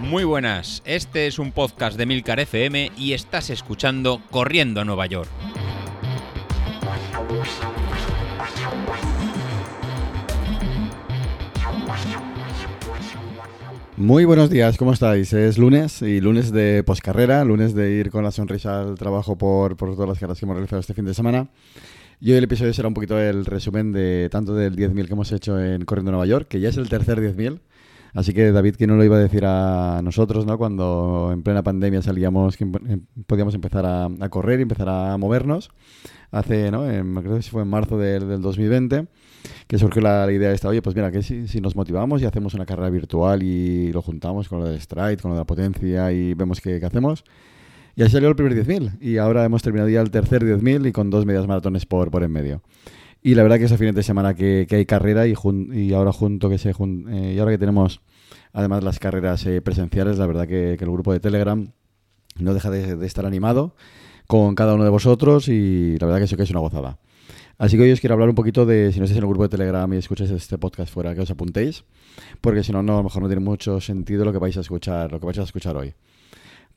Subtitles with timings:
[0.00, 5.04] Muy buenas, este es un podcast de Milcar FM y estás escuchando Corriendo a Nueva
[5.06, 5.28] York.
[13.98, 15.32] Muy buenos días, ¿cómo estáis?
[15.32, 19.76] Es lunes y lunes de poscarrera, lunes de ir con la sonrisa al trabajo por,
[19.76, 21.48] por todas las carreras que hemos realizado este fin de semana.
[22.20, 25.30] Y hoy el episodio será un poquito el resumen de tanto del 10.000 que hemos
[25.32, 27.60] hecho en Corriendo a Nueva York, que ya es el tercer 10.000,
[28.14, 30.56] Así que David, que no lo iba a decir a nosotros, ¿no?
[30.58, 35.70] Cuando en plena pandemia salíamos, que em, podíamos empezar a, correr y empezar a movernos.
[36.30, 36.82] Hace, ¿no?
[37.22, 39.06] creo que fue en marzo del, 2020,
[39.66, 42.26] que surgió la, idea de esta, oye, pues mira, que si, si, nos motivamos y
[42.26, 45.46] hacemos una carrera virtual y lo juntamos con lo del stride, con lo de la
[45.46, 47.24] potencia y vemos qué, hacemos.
[47.98, 50.92] Y ahí salió el primer 10.000 y ahora hemos terminado ya el tercer 10.000 y
[50.92, 52.62] con dos medias maratones por, por en medio.
[53.24, 55.34] Y la verdad que ese fin de semana que, hay carrera y,
[55.72, 58.00] y ahora junto que se eh, y ahora que tenemos
[58.52, 61.72] además las carreras eh, presenciales, la verdad que, el grupo de Telegram
[62.38, 63.74] no deja de, estar animado
[64.28, 67.00] con cada uno de vosotros y la verdad que eso que es una gozada.
[67.58, 69.42] Así que hoy os quiero hablar un poquito de, si no estáis en el grupo
[69.42, 71.82] de Telegram y escucháis este podcast fuera, que os apuntéis,
[72.40, 74.60] porque si no, no, a lo mejor no tiene mucho sentido lo que vais a
[74.60, 75.94] escuchar, lo que vais a escuchar hoy.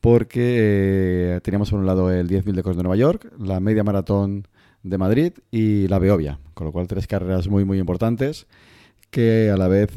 [0.01, 3.83] Porque eh, teníamos por un lado el 10.000 de Cos de Nueva York, la media
[3.83, 4.47] maratón
[4.83, 8.47] de Madrid y la Beovia, con lo cual tres carreras muy muy importantes
[9.11, 9.91] que a la vez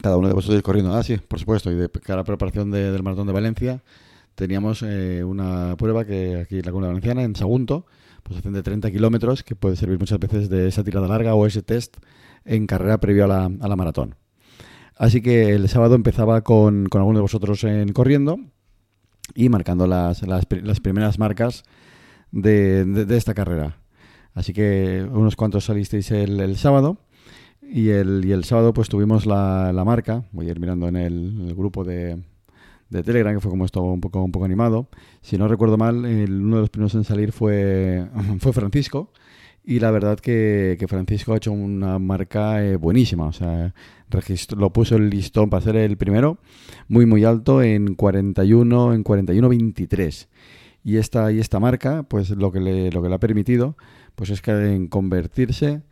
[0.00, 0.94] cada uno de vosotros corriendo.
[0.94, 3.82] Ah, sí, por supuesto, y de cara preparación del maratón de Valencia
[4.34, 7.84] teníamos eh, una prueba que aquí en la Comunidad Valenciana, en Sagunto,
[8.22, 11.46] pues hacen de 30 kilómetros, que puede servir muchas veces de esa tirada larga o
[11.46, 11.98] ese test
[12.46, 14.14] en carrera previo a la, a la maratón.
[15.00, 18.38] Así que el sábado empezaba con, con algunos de vosotros en corriendo
[19.34, 21.64] y marcando las, las, las primeras marcas
[22.32, 23.78] de, esta carrera.
[24.34, 26.98] Así que unos cuantos salisteis el, sábado
[27.62, 30.96] y el, y el sábado pues tuvimos la, la marca, voy a ir mirando en
[30.96, 32.22] el, grupo de,
[32.90, 34.90] de, Telegram, que fue como esto un poco, un poco animado.
[35.22, 38.06] Si no recuerdo mal, el, uno de los primeros en salir fue,
[38.38, 39.10] fue Francisco.
[39.62, 43.26] Y la verdad que, que Francisco ha hecho una marca eh, buenísima.
[43.26, 43.74] O sea,
[44.56, 46.38] lo puso el listón para ser el primero,
[46.88, 50.28] muy muy alto en 41, en 41-23.
[50.82, 53.76] Y esta, y esta marca, pues lo que, le, lo que le ha permitido,
[54.14, 55.82] pues es que en convertirse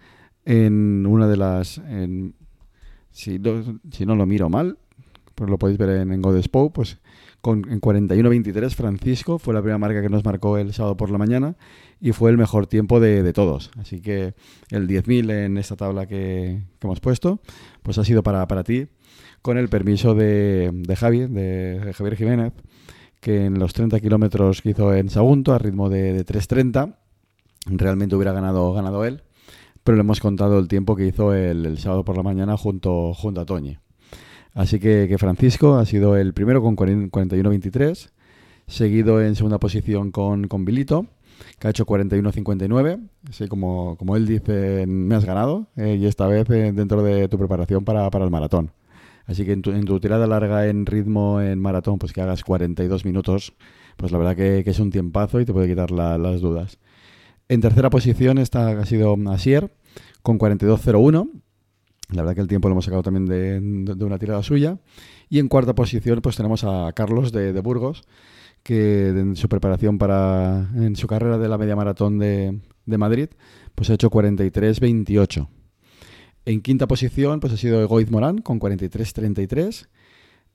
[0.44, 1.80] en una de las...
[3.10, 3.40] Si,
[3.90, 4.78] si no lo miro mal,
[5.34, 6.98] pues lo podéis ver en, en Godespo, pues
[7.40, 11.18] con, en 41-23 Francisco fue la primera marca que nos marcó el sábado por la
[11.18, 11.56] mañana
[12.00, 13.70] y fue el mejor tiempo de, todos.
[13.78, 14.34] Así que
[14.70, 17.40] el 10.000 en esta tabla que, hemos puesto,
[17.82, 18.88] pues ha sido para, para ti,
[19.42, 22.52] con el permiso de, de Javi, de Javier Jiménez,
[23.20, 26.96] que en los 30 kilómetros que hizo en Sagunto, a ritmo de, 3.30,
[27.66, 29.22] realmente hubiera ganado, ganado él,
[29.82, 33.40] pero le hemos contado el tiempo que hizo el, sábado por la mañana junto, junto
[33.40, 33.78] a Toñi.
[34.58, 38.10] Así que, Francisco ha sido el primero con 41.23,
[38.66, 41.06] seguido en segunda posición con, con Bilito,
[41.60, 43.08] que ha hecho 41.59.
[43.28, 47.28] Así como, como él dice, me has ganado, eh, y esta vez eh, dentro de
[47.28, 48.72] tu preparación para, para el maratón.
[49.26, 53.54] Así que en tu, tirada larga en ritmo en maratón, pues que hagas 42 minutos,
[53.96, 56.80] pues la verdad que, es un tiempazo y te puede quitar las dudas.
[57.48, 59.72] En tercera posición está, ha sido Asier
[60.24, 61.30] con 42.01.
[62.10, 64.78] La verdad que el tiempo lo hemos sacado también de, una tirada suya.
[65.28, 68.02] Y en cuarta posición pues tenemos a Carlos de, Burgos,
[68.62, 73.28] que en su preparación para en su carrera de la media maratón de, de Madrid,
[73.74, 75.48] pues ha hecho 43.28.
[76.46, 79.86] En quinta posición pues ha sido Egoiz Morán con 43-33.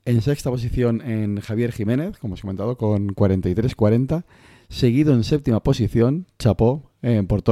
[0.06, 4.24] En sexta posición en Javier Jiménez, como os he comentado, con 43-40.
[4.68, 7.42] Seguido en séptima posición, Chapó en por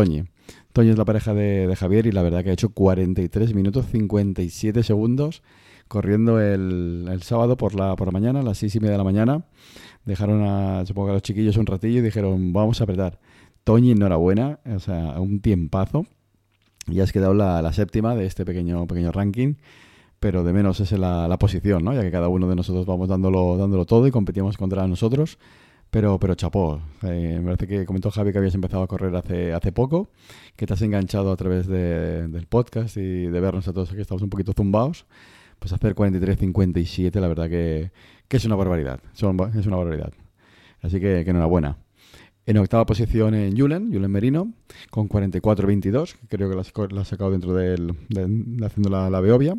[0.72, 4.82] Toñi es la pareja de, Javier y la verdad que ha hecho 43 minutos 57
[4.82, 5.42] segundos
[5.88, 9.44] corriendo el, sábado por la, mañana, a las seis y media de la mañana.
[10.06, 13.18] Dejaron a, supongo los chiquillos un ratillo y dijeron, vamos a apretar.
[13.64, 16.06] Toñi, enhorabuena, o sea, un tiempazo.
[16.88, 19.54] Y has quedado la, la, séptima de este pequeño, pequeño ranking,
[20.18, 21.92] pero de menos es la, la, posición, ¿no?
[21.92, 25.38] Ya que cada uno de nosotros vamos dándolo, dándolo todo y competimos contra nosotros.
[25.92, 26.80] Pero, pero chapó.
[27.02, 30.08] Eh, me parece que comentó Javi que habías empezado a correr hace, hace poco,
[30.56, 34.00] que te has enganchado a través de, del podcast y de vernos a todos aquí,
[34.00, 35.04] estamos un poquito zumbados.
[35.58, 37.92] Pues hacer 43-57, la verdad que,
[38.26, 39.00] que, es una barbaridad.
[39.14, 40.14] Es una barbaridad.
[40.80, 41.76] Así que, que enhorabuena.
[42.46, 44.50] En octava posición en Julen, Julen Merino,
[44.90, 47.74] con 44-22, que creo que la, ha sacado dentro de,
[48.64, 49.58] haciendo la, la, Beovia,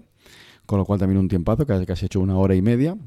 [0.66, 2.98] con lo cual también un tiempazo, que casi ha hecho una hora y media,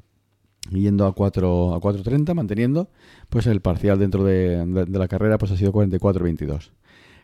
[0.70, 2.88] yendo a 4 a 4.30, manteniendo,
[3.28, 6.70] pues el parcial dentro de, de la carrera pues ha sido 44-22.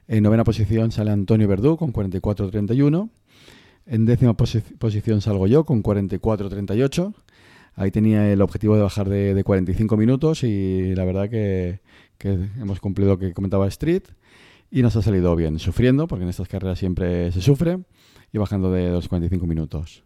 [0.08, 3.10] En novena posición sale Antonio Verdú con 44-31.
[3.86, 7.14] En décima posición salgo yo con 44-38.
[7.74, 11.80] Ahí tenía el objetivo de bajar de, 45 minutos y la verdad que,
[12.60, 14.02] hemos cumplido lo que comentaba Street
[14.70, 17.78] y nos ha salido bien, sufriendo, porque en estas carreras siempre se sufre,
[18.32, 20.02] y bajando de los 45 minutos.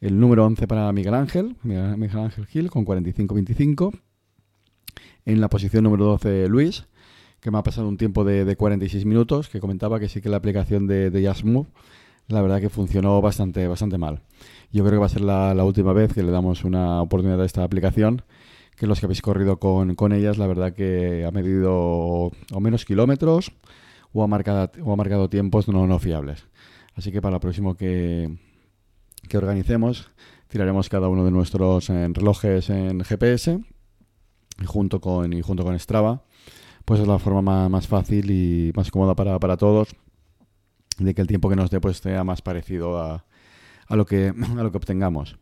[0.00, 3.98] El número 11 para Miguel Ángel, Miguel Ángel Gil con 45-25.
[5.24, 6.86] En la posición número 12 Luis,
[7.40, 10.36] que me ha pasado un tiempo de, 46 minutos, que comentaba que sí que la
[10.36, 11.22] aplicación de, de
[12.28, 14.20] la verdad que funcionó bastante, bastante mal.
[14.70, 17.46] Yo creo que va a ser la, última vez que le damos una oportunidad a
[17.46, 18.22] esta aplicación,
[18.76, 23.52] que los que habéis corrido con, ellas, la verdad que ha medido o menos kilómetros
[24.12, 26.46] o ha marcado, o ha marcado tiempos no, no fiables.
[26.94, 28.38] Así que para lo próximo que,
[29.28, 30.10] que organicemos,
[30.48, 33.60] tiraremos cada uno de nuestros eh, relojes en GPS
[34.60, 36.24] y junto con, y junto con Strava,
[36.84, 39.94] pues es la forma más, fácil y más cómoda para, para todos
[40.98, 43.24] de que el tiempo que nos dé pues sea más parecido a,
[43.86, 45.38] a, lo, que, a lo que obtengamos.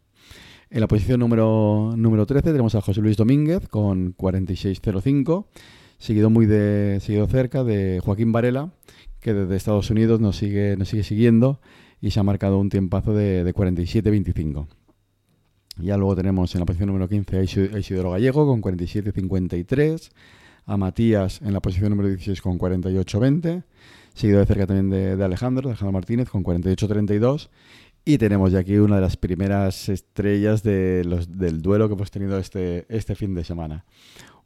[0.69, 5.47] En la posición número, número 13 tenemos a José Luis Domínguez con 46.05,
[5.99, 8.73] seguido muy de, seguido cerca de Joaquín Varela,
[9.21, 11.61] que desde Estados Unidos nos sigue, nos sigue siguiendo
[12.01, 14.67] y se ha marcado un tiempazo de, de 47.25.
[15.79, 20.11] Ya luego tenemos en la posición número 15 a Isidoro Gallego con 47.53,
[20.65, 23.63] a Matías en la posición número 16 con 48.20,
[24.15, 27.51] seguido de cerca también de, Alejandro, Alejandro Martínez con 48-32.
[28.07, 32.39] Y tenemos ya aquí una de las primeras estrellas de del duelo que hemos tenido
[32.39, 33.85] este, este fin de semana.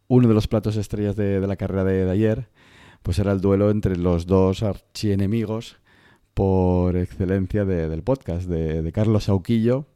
[0.08, 2.48] Uno de los platos estrellas de, la carrera de, ayer,
[3.02, 5.76] pues era el duelo entre los dos archienemigos
[6.34, 9.86] por excelencia del podcast, de, Carlos Sauquillo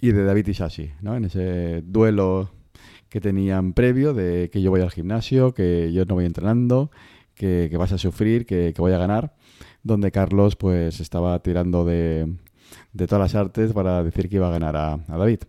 [0.00, 1.16] y de David Isasi, ¿no?
[1.16, 2.50] En ese duelo
[3.08, 6.90] que tenían previo de que yo voy al gimnasio, que yo no voy entrenando
[7.40, 9.34] que, vas a sufrir, que, voy a ganar,
[9.82, 12.34] donde Carlos pues estaba tirando de,
[12.94, 15.40] todas las artes para decir que iba a ganar a, David.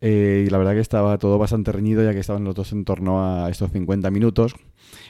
[0.00, 2.84] Eh, y la verdad que estaba todo bastante reñido ya que estaban los dos en
[2.84, 4.54] torno a estos 50 minutos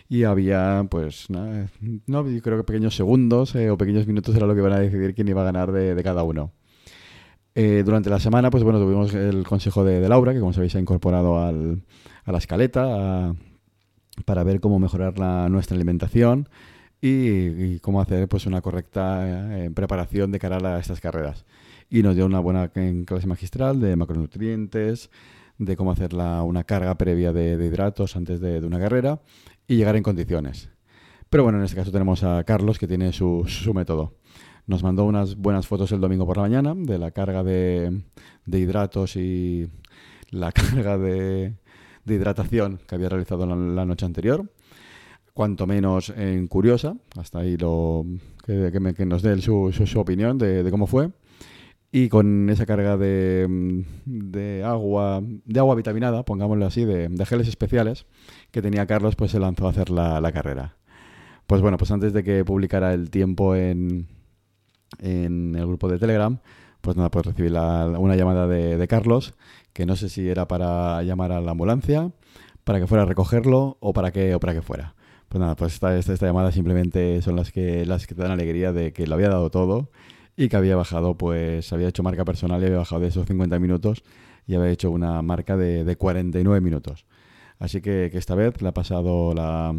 [0.09, 1.67] y había pues no,
[2.07, 5.15] yo creo que pequeños segundos eh, o pequeños minutos era lo que iban a decidir
[5.15, 6.53] quién iba a ganar de, cada uno.
[7.55, 10.79] Eh, durante la semana pues bueno tuvimos el consejo de, Laura que como sabéis se
[10.79, 11.83] ha incorporado al,
[12.25, 13.35] a la escaleta, a,
[14.25, 16.49] para ver cómo mejorar la, nuestra alimentación
[17.01, 21.45] y, cómo hacer pues una correcta eh, preparación de cara a estas carreras.
[21.91, 25.11] Y nos dio una buena clase magistral de macronutrientes,
[25.59, 29.21] de cómo hacer una carga previa de, hidratos antes de, una carrera
[29.67, 30.71] y llegar en condiciones.
[31.31, 34.15] Pero bueno, en este caso tenemos a Carlos que tiene su, su método.
[34.67, 38.03] Nos mandó unas buenas fotos el domingo por la mañana de la carga de,
[38.45, 39.69] de hidratos y
[40.31, 41.55] la carga de,
[42.09, 44.51] de hidratación que había realizado la, noche anterior,
[45.33, 48.05] cuanto menos en curiosa, hasta ahí lo
[48.45, 51.11] que, nos dé su, su, opinión de, cómo fue.
[51.91, 58.07] Y con esa carga de, de, agua, de agua vitaminada, pongámoslo así, de, geles especiales
[58.51, 60.77] que tenía Carlos, pues se lanzó a hacer la, la carrera.
[61.47, 64.07] Pues bueno, pues antes de que publicara el tiempo en,
[64.99, 66.39] en el grupo de Telegram,
[66.83, 69.35] pues nada, pues recibí una llamada de, de, Carlos
[69.73, 72.11] que no sé si era para llamar a la ambulancia,
[72.65, 74.95] para que fuera a recogerlo o para qué, o para que fuera.
[75.29, 78.73] Pues nada, pues esta, esta, llamada simplemente son las que, las que te dan alegría
[78.73, 79.91] de que lo había dado todo
[80.39, 83.59] y que había bajado, pues había hecho marca personal y había bajado de esos 50
[83.59, 84.05] minutos
[84.47, 87.07] y había hecho una marca de, de 49 minutos.
[87.59, 89.75] Así que, esta vez le ha pasado la,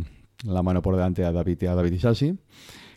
[0.61, 2.37] mano por delante a David, a David Isasi,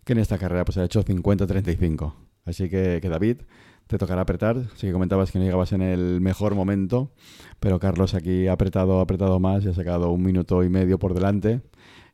[0.04, 2.12] que en esta carrera pues ha hecho 50-35.
[2.46, 3.42] Así que, que David,
[3.86, 4.64] te tocará apretar.
[4.74, 7.12] Sí que comentabas que no llegabas en el mejor momento,
[7.60, 10.98] pero Carlos aquí ha apretado, ha apretado más y ha sacado un minuto y medio
[10.98, 11.60] por delante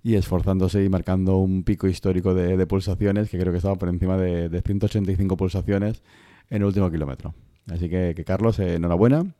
[0.02, 4.16] y esforzándose y marcando un pico histórico de, pulsaciones que creo que estaba por encima
[4.16, 6.02] de, 185 pulsaciones
[6.50, 7.34] en el último kilómetro.
[7.70, 9.34] Así que, Carlos, eh, enhorabuena.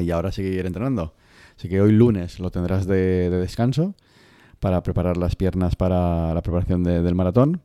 [0.00, 1.14] Y ahora seguir entrenando.
[1.56, 3.94] Así que hoy lunes lo tendrás de descanso
[4.60, 7.62] para preparar las piernas para la preparación del maratón.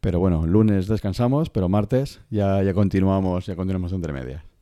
[0.00, 4.53] Pero bueno, lunes descansamos, pero martes ya, ya continuamos, ya continuamos entre medias.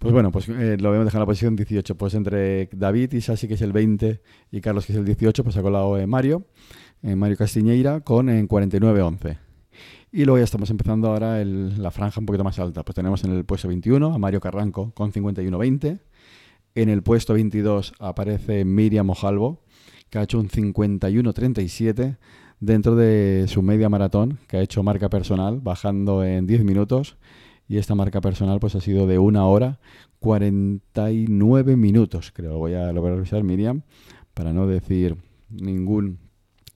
[0.00, 1.94] Pues bueno, pues eh, lo vamos a dejar en la posición 18.
[1.96, 5.44] Pues entre David y Sasi, que es el 20, y Carlos, que es el 18,
[5.44, 6.46] pues ha colado eh, Mario,
[7.02, 9.38] Mario Castiñeira, con en 49-11.
[10.10, 12.82] Y luego ya estamos empezando ahora la franja un poquito más alta.
[12.82, 16.00] Pues tenemos en el puesto 21 a Mario Carranco con 51-20.
[16.74, 19.62] En el puesto 22 aparece Miriam Ojalvo
[20.10, 22.18] que ha hecho un 51-37
[22.58, 27.16] dentro de su media maratón, que ha hecho marca personal, bajando en 10 minutos.
[27.70, 29.78] Y esta marca personal pues ha sido de una hora
[30.18, 32.58] 49 minutos, creo.
[32.58, 33.82] Voy a, lo voy a revisar, Miriam,
[34.34, 35.16] para no decir
[35.50, 36.18] ningún,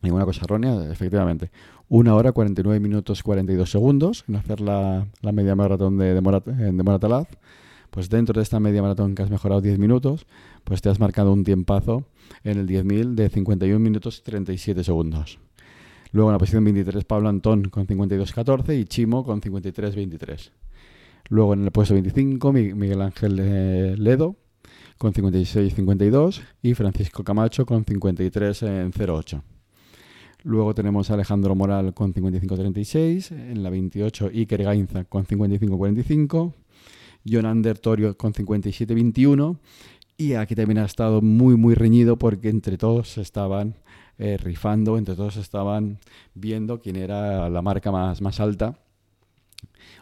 [0.03, 0.89] ninguna cosa errónea.
[0.93, 1.51] Efectivamente,
[1.89, 6.47] una hora 49 minutos 42 segundos en hacer la, la media maratón de, de, Morat,
[6.47, 7.27] de Moratalaz.
[7.91, 10.29] Pues dentro de esta media maratón que has mejorado 10 minutos,
[10.63, 12.05] pues te has marcado un tiempazo
[12.45, 15.41] en el 10.000 de 51 minutos 37 segundos.
[16.13, 20.53] Luego en la posición 23 Pablo Antón con 52.14 y Chimo con 53.23.
[21.29, 24.37] Luego en el puesto 25 Miguel Ángel eh, Ledo
[24.99, 29.43] con 56.52 y Francisco Camacho con 53.08.
[30.45, 36.53] Luego tenemos a Alejandro Moral con 55.36, en la 28 Iker Gainza con 55.45,
[37.25, 39.59] Jonander Torio con 57.21
[40.19, 43.75] y aquí también ha estado muy muy reñido porque entre todos estaban
[44.19, 45.99] eh, rifando, entre todos estaban
[46.35, 48.79] viendo quién era la marca más, más alta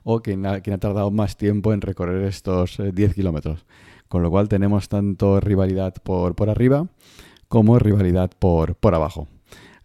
[0.04, 3.66] o quien ha, tardado más tiempo en recorrer estos 10 eh, kilómetros.
[4.08, 6.86] Con lo cual tenemos tanto rivalidad por, por arriba
[7.48, 9.28] como rivalidad por, por abajo.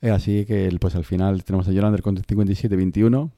[0.02, 3.32] Eh, así que pues al final tenemos a Yolander con 57-21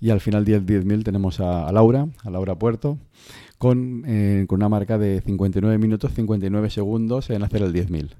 [0.00, 2.98] y al final 10-10.000 tenemos a, Laura, a Laura Puerto,
[3.58, 8.10] con, eh, con, una marca de 59 minutos 59 segundos en hacer el 10.000.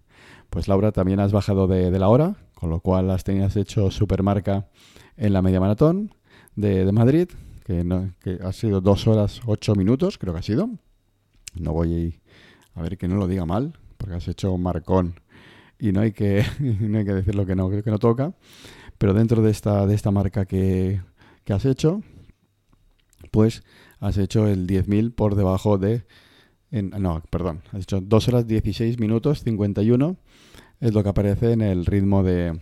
[0.51, 3.91] Pues Laura también has bajado de, de, la hora, con lo cual has tenías hecho
[3.91, 4.69] supermarca
[5.17, 6.15] en la media maratón
[6.57, 7.29] de Madrid,
[7.65, 10.71] que, no, que, ha sido 2 horas 8 minutos, creo que ha sido.
[11.55, 12.21] No voy
[12.75, 15.21] a ver que no lo diga mal, porque has hecho un marcón
[15.79, 18.35] y no hay que, no hay que decir lo que no, creo que no toca.
[18.99, 21.01] Pero dentro de esta, de esta marca que,
[21.45, 22.03] que has hecho,
[23.31, 23.65] pues
[23.99, 26.05] has hecho el 10.000 por debajo de...
[26.71, 30.17] No, perdón, has hecho 2 horas 16 minutos 51,
[30.81, 32.59] es lo que aparece en el ritmo de,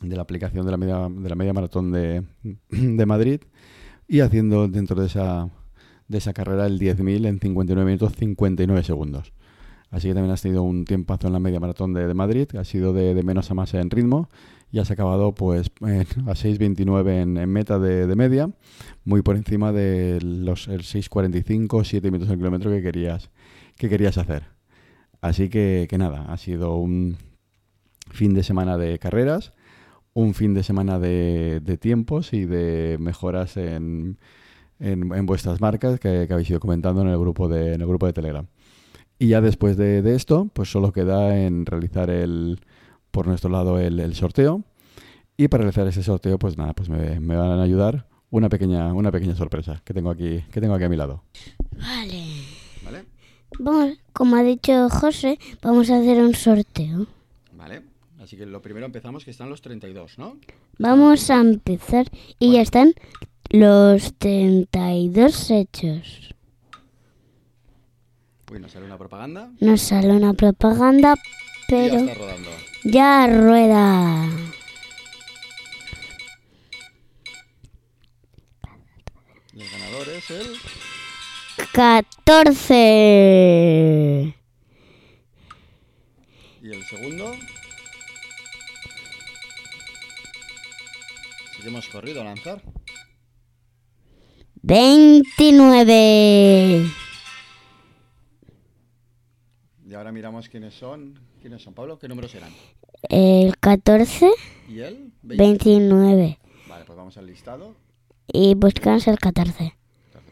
[0.00, 2.22] de la aplicación de la media, de la media maratón de,
[2.68, 3.40] de Madrid
[4.08, 5.48] y haciendo dentro de esa,
[6.08, 9.32] de esa carrera el 10.000 en 59 minutos 59 segundos.
[9.90, 12.92] Así que también has tenido un tiempazo en la media maratón de, Madrid, ha sido
[12.92, 14.28] de, menos a más en ritmo
[14.72, 18.50] y has acabado pues a 6.29 en, en, meta de, media,
[19.04, 23.30] muy por encima de los el 6.45, 7 minutos al kilómetro que querías,
[23.76, 24.48] que querías hacer.
[25.20, 27.16] Así que nada, ha sido un
[28.10, 29.52] fin de semana de carreras,
[30.14, 34.18] un fin de semana de, de tiempos y de mejoras en,
[34.78, 37.86] en, en vuestras marcas que, que, habéis ido comentando en el grupo de, en el
[37.86, 38.46] grupo de Telegram.
[39.18, 42.60] Y ya después de, de, esto, pues solo queda en realizar el,
[43.10, 44.62] por nuestro lado el, el, sorteo.
[45.36, 48.92] Y para realizar ese sorteo, pues nada, pues me, me, van a ayudar una pequeña,
[48.92, 51.22] una pequeña sorpresa que tengo aquí, que tengo aquí a mi lado.
[51.76, 52.24] Vale.
[52.84, 53.04] ¿Vale?
[53.58, 57.06] Vamos, como ha dicho José, vamos a hacer un sorteo.
[58.24, 60.38] Así que lo primero empezamos, que están los 32, ¿no?
[60.78, 62.06] Vamos a empezar
[62.38, 62.54] y bueno.
[62.54, 62.94] ya están
[63.50, 66.34] los 32 hechos.
[68.50, 69.52] Uy, nos sale una propaganda.
[69.60, 71.16] Nos sale una propaganda,
[71.68, 71.92] pero...
[71.92, 72.48] Ya está rodando.
[72.84, 74.24] Ya rueda.
[79.52, 80.46] El ganador es el...
[81.74, 84.34] 14.
[86.62, 87.34] ¿Y el segundo?
[91.60, 92.62] Que hemos corrido a lanzar.
[94.62, 96.86] 29.
[99.86, 101.18] Y ahora miramos quiénes son.
[101.40, 101.98] ¿Quiénes son, Pablo?
[101.98, 102.52] ¿Qué números eran?
[103.08, 104.30] El 14.
[104.68, 105.12] ¿Y el?
[105.22, 105.44] 20.
[105.44, 106.38] 29.
[106.68, 107.74] Vale, pues vamos al listado.
[108.26, 109.76] Y buscamos el 14.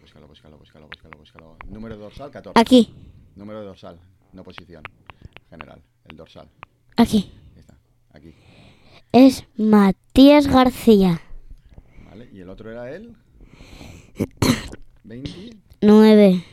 [0.00, 1.57] Búscalo, búscalo, búscalo, búscalo, búscalo.
[1.69, 2.61] Número dorsal, 14.
[2.61, 2.95] Aquí.
[3.37, 3.99] Número dorsal,
[4.33, 4.83] no posición.
[5.50, 6.49] General, el dorsal.
[6.97, 7.31] Aquí.
[7.55, 7.79] Ahí está,
[8.12, 8.35] aquí.
[9.12, 11.21] Es Matías García.
[12.09, 13.14] Vale, y el otro era él.
[15.04, 15.57] 20.
[15.83, 16.45] 9.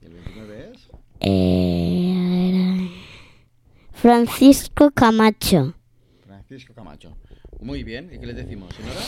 [0.00, 0.88] ¿Y el 29 es?
[1.20, 2.90] Eh,
[3.92, 5.74] Francisco Camacho.
[6.26, 7.16] Francisco Camacho.
[7.60, 9.00] Muy bien, ¿y qué les decimos, señora?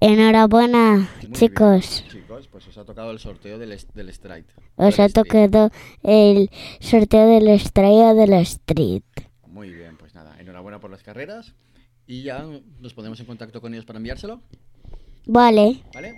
[0.00, 2.04] Enhorabuena, Muy chicos.
[2.08, 2.22] bien.
[2.22, 4.44] Chicos, pues os ha tocado el sorteo del, del Stride.
[4.76, 5.70] Os Del ha tocado
[6.04, 9.02] el sorteo de la estrella de la Street.
[9.48, 11.54] Muy bien, pues nada, enhorabuena por las carreras.
[12.06, 12.44] Y ya
[12.80, 14.40] nos ponemos en contacto con ellos para enviárselo,
[15.26, 15.82] Vale.
[15.92, 16.14] ¿vale?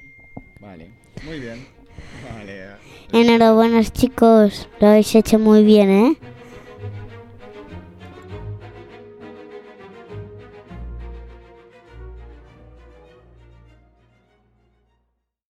[0.61, 0.91] Vale,
[1.25, 1.67] muy bien.
[2.31, 2.67] Vale.
[3.13, 4.69] Enhorabuena, chicos.
[4.81, 6.17] Lo habéis hecho muy bien, ¿eh?